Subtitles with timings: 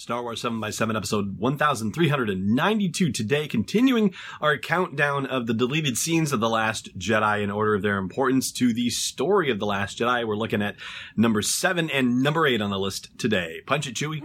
[0.00, 6.32] Star Wars 7 by 7 episode 1392 today, continuing our countdown of the deleted scenes
[6.32, 9.98] of The Last Jedi in order of their importance to the story of The Last
[9.98, 10.26] Jedi.
[10.26, 10.76] We're looking at
[11.18, 13.60] number 7 and number 8 on the list today.
[13.66, 14.22] Punch it, Chewie.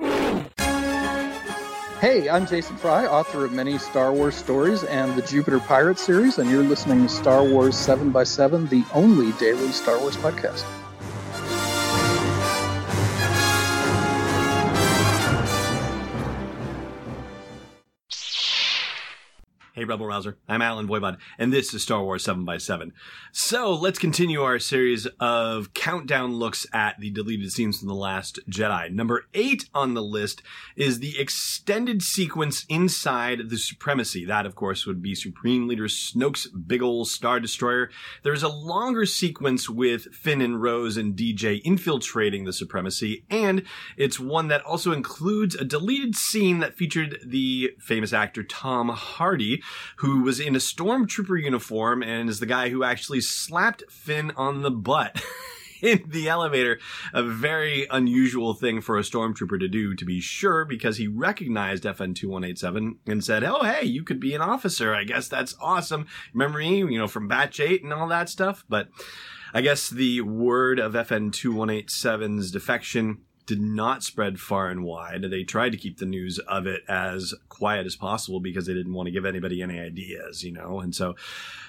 [2.00, 6.38] Hey, I'm Jason Fry, author of many Star Wars stories and the Jupiter Pirate series,
[6.38, 10.64] and you're listening to Star Wars 7 by 7 the only daily Star Wars podcast.
[19.88, 20.38] Rebel Rouser.
[20.48, 22.92] I'm Allen Voivod, and this is Star Wars 7 by 7
[23.32, 28.39] So let's continue our series of countdown looks at the deleted scenes from The Last
[28.50, 28.92] Jedi.
[28.92, 30.42] Number eight on the list
[30.75, 34.25] is the extended sequence inside the Supremacy.
[34.25, 37.89] That, of course, would be Supreme Leader Snoke's big ol' Star Destroyer.
[38.23, 43.64] There's a longer sequence with Finn and Rose and DJ infiltrating the Supremacy, and
[43.97, 49.61] it's one that also includes a deleted scene that featured the famous actor Tom Hardy
[49.97, 54.61] who was in a stormtrooper uniform and is the guy who actually slapped Finn on
[54.61, 55.21] the butt.
[55.81, 56.79] in the elevator,
[57.13, 61.83] a very unusual thing for a stormtrooper to do, to be sure, because he recognized
[61.83, 64.95] FN 2187 and said, Oh, hey, you could be an officer.
[64.95, 66.07] I guess that's awesome.
[66.33, 68.65] Remember me, you know, from Batch 8 and all that stuff?
[68.67, 68.89] But
[69.53, 75.23] I guess the word of FN 2187's defection did not spread far and wide.
[75.29, 78.93] They tried to keep the news of it as quiet as possible because they didn't
[78.93, 80.79] want to give anybody any ideas, you know.
[80.79, 81.15] And so,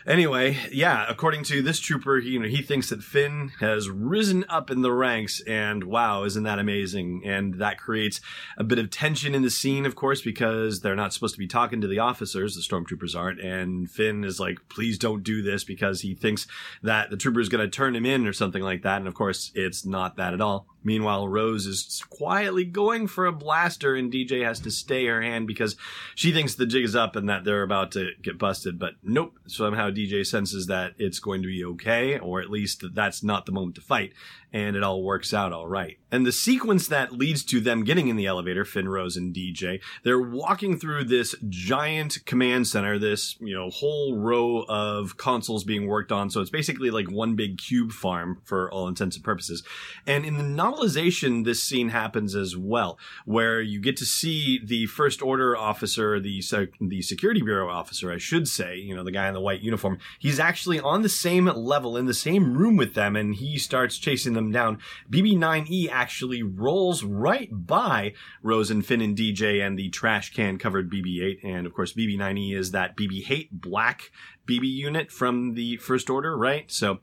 [0.07, 4.45] anyway, yeah, according to this trooper, he, you know, he thinks that Finn has risen
[4.49, 7.23] up in the ranks, and wow, isn't that amazing?
[7.25, 8.21] And that creates
[8.57, 11.47] a bit of tension in the scene, of course, because they're not supposed to be
[11.47, 15.65] talking to the officers, the stormtroopers aren't, and Finn is like, please don't do this
[15.65, 16.47] because he thinks
[16.83, 18.99] that the trooper is going to turn him in or something like that.
[18.99, 20.67] And of course, it's not that at all.
[20.87, 25.49] Meanwhile, Rose is quietly going for a blaster, and DJ has to stay her hand
[25.49, 25.75] because
[26.15, 28.79] she thinks the jig is up and that they're about to get busted.
[28.79, 32.95] But nope, somehow DJ senses that it's going to be okay, or at least that
[32.95, 34.13] that's not the moment to fight
[34.57, 35.99] and it all works out all right.
[36.11, 39.83] And the sequence that leads to them getting in the elevator, Finn, Rose, and DJ,
[40.03, 45.87] they're walking through this giant command center, this, you know, whole row of consoles being
[45.87, 46.31] worked on.
[46.31, 49.63] So it's basically like one big cube farm for all intents and purposes.
[50.07, 50.43] And in the
[50.77, 56.21] novelization, this scene happens as well, where you get to see the first order officer,
[56.21, 56.43] the,
[56.81, 59.99] the security bureau officer, I should say, you know, the guy in the white uniform.
[60.19, 63.99] He's actually on the same level in the same room with them and he starts
[63.99, 64.79] chasing them down.
[65.11, 70.91] BB9E actually rolls right by Rose and Finn and DJ and the trash can covered
[70.91, 71.45] BB8.
[71.45, 74.11] And of course, BB9E is that BB-8 black
[74.47, 76.71] BB unit from the First Order, right?
[76.71, 76.99] So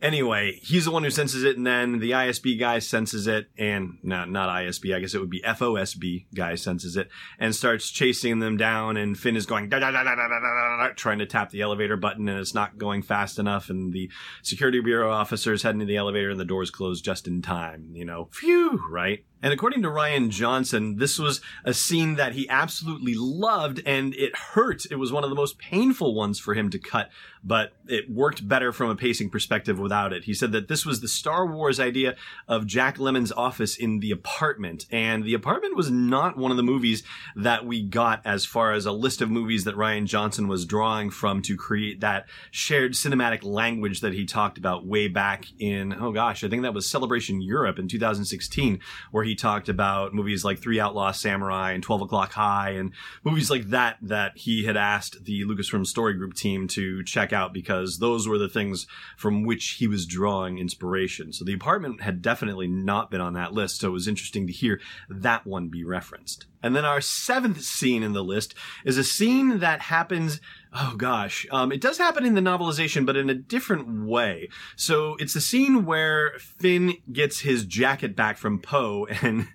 [0.00, 3.98] anyway, he's the one who senses it, and then the ISB guy senses it, and
[4.02, 7.08] not not ISB, I guess it would be FOSB guy senses it,
[7.38, 9.70] and starts chasing them down, and Finn is going
[10.96, 14.10] trying to tap the elevator button, and it's not going fast enough, and the
[14.42, 18.04] security bureau officers heading to the elevator, and the doors close just in time, you
[18.04, 19.24] know, phew, right?
[19.42, 24.34] And according to Rian Johnson, this was a scene that he absolutely loved and it
[24.34, 24.86] hurt.
[24.90, 27.10] It was one of the most painful ones for him to cut,
[27.44, 30.24] but it worked better from a pacing perspective without it.
[30.24, 32.16] He said that this was the Star Wars idea
[32.48, 34.86] of Jack Lemmon's office in The Apartment.
[34.90, 37.02] And The Apartment was not one of the movies
[37.36, 41.10] that we got as far as a list of movies that Rian Johnson was drawing
[41.10, 46.10] from to create that shared cinematic language that he talked about way back in, oh
[46.10, 48.80] gosh, I think that was Celebration Europe in 2016,
[49.10, 52.92] where he talked about movies like Three Outlaw Samurai and 12 O'Clock High and
[53.24, 57.52] movies like that that he had asked the Lucasfilm Story Group team to check out
[57.52, 61.32] because those were the things from which he was drawing inspiration.
[61.32, 64.52] So the apartment had definitely not been on that list, so it was interesting to
[64.52, 66.46] hear that one be referenced.
[66.66, 68.54] And then our seventh scene in the list
[68.84, 70.40] is a scene that happens
[70.78, 74.50] Oh gosh, um, it does happen in the novelization, but in a different way.
[74.76, 79.48] So it's the scene where Finn gets his jacket back from Poe, and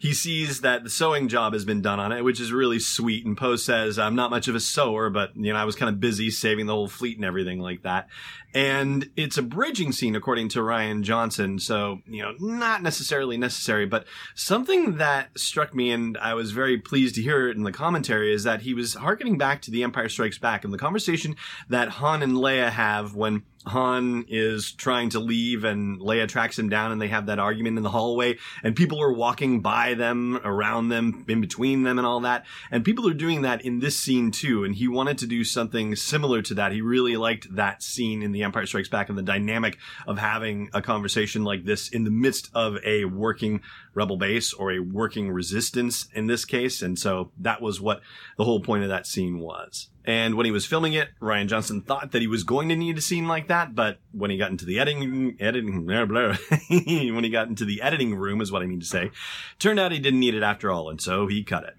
[0.00, 3.24] he sees that the sewing job has been done on it, which is really sweet.
[3.24, 5.88] And Poe says, "I'm not much of a sewer, but you know, I was kind
[5.88, 8.08] of busy saving the whole fleet and everything like that."
[8.54, 11.58] And it's a bridging scene, according to Rian Johnson.
[11.58, 16.78] So you know, not necessarily necessary, but something that struck me, and I was very
[16.78, 19.82] pleased to hear it in the commentary, is that he was harkening back to The
[19.82, 21.36] Empire Strikes Back and the conversation
[21.68, 26.68] that Han and Leia have when Han is trying to leave and Leia tracks him
[26.68, 30.38] down and they have that argument in the hallway and people are walking by them,
[30.44, 32.44] around them, in between them and all that.
[32.70, 34.64] And people are doing that in this scene too.
[34.64, 36.72] And he wanted to do something similar to that.
[36.72, 40.68] He really liked that scene in The Empire Strikes Back and the dynamic of having
[40.74, 43.62] a conversation like this in the midst of a working
[43.94, 46.82] rebel base or a working resistance in this case.
[46.82, 48.02] And so that was what
[48.36, 49.88] the whole point of that scene was.
[50.06, 52.98] And when he was filming it, Rian Johnson thought that he was going to need
[52.98, 56.36] a scene like that, but when he got into the editing, editing, blah, blah,
[56.68, 59.10] when he got into the editing room is what I mean to say,
[59.58, 61.74] turned out he didn't need it after all, and so he cut it.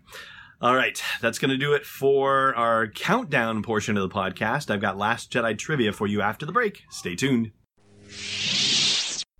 [0.59, 4.71] All right, that's going to do it for our countdown portion of the podcast.
[4.71, 6.83] I've got Last Jedi trivia for you after the break.
[6.89, 7.51] Stay tuned.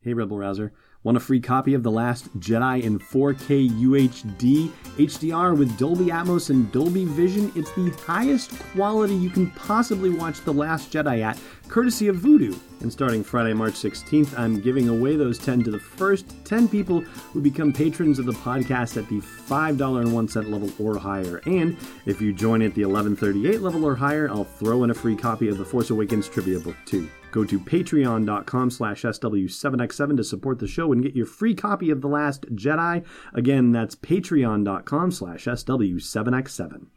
[0.02, 0.74] Hey, Rebel Rouser.
[1.06, 6.50] Want a free copy of The Last Jedi in 4K UHD HDR with Dolby Atmos
[6.50, 7.52] and Dolby Vision?
[7.56, 12.57] It's the highest quality you can possibly watch The Last Jedi at, courtesy of Vudu.
[12.81, 17.01] And starting Friday, March 16th, I'm giving away those 10 to the first 10 people
[17.01, 21.41] who become patrons of the podcast at the $5.01 level or higher.
[21.45, 25.15] And if you join at the 1138 level or higher, I'll throw in a free
[25.15, 27.09] copy of the Force Awakens trivia book too.
[27.31, 32.00] Go to patreon.com slash SW7x7 to support the show and get your free copy of
[32.00, 33.03] The Last Jedi.
[33.33, 36.88] Again, that's patreon.com slash SW7x7.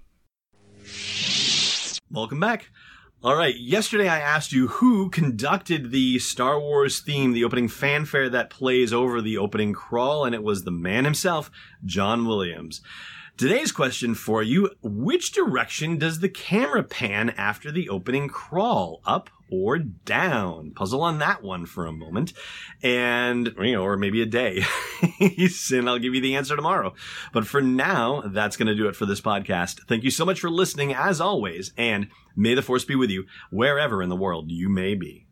[2.11, 2.71] Welcome back.
[3.21, 8.29] All right, yesterday I asked you who conducted the Star Wars theme, the opening fanfare
[8.29, 11.51] that plays over the opening crawl, and it was the man himself,
[11.85, 12.81] John Williams.
[13.39, 19.01] Today's question for you Which direction does the camera pan after the opening crawl?
[19.07, 20.73] Up or down?
[20.73, 22.33] Puzzle on that one for a moment.
[22.83, 24.65] And, you know, or maybe a day.
[25.21, 26.95] and I'll give you the answer tomorrow.
[27.33, 29.87] But for now, that's going to do it for this podcast.
[29.87, 31.73] Thank you so much for listening, as always.
[31.77, 35.29] And may the force be with you wherever in the world you may be.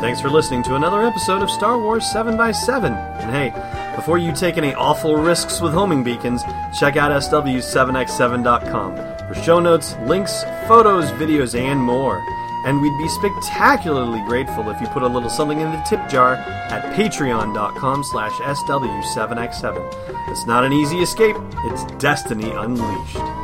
[0.00, 2.84] Thanks for listening to another episode of Star Wars 7x7.
[3.20, 6.42] And hey, before you take any awful risks with homing beacons,
[6.78, 8.96] check out SW7x7.com
[9.28, 12.22] for show notes, links, photos, videos, and more.
[12.66, 16.36] And we'd be spectacularly grateful if you put a little something in the tip jar
[16.36, 20.30] at patreon.com slash SW7x7.
[20.30, 23.43] It's not an easy escape, it's destiny unleashed.